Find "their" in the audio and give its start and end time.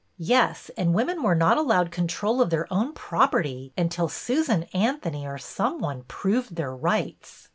2.49-2.65, 6.55-6.75